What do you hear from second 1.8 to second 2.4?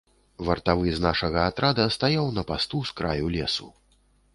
стаяў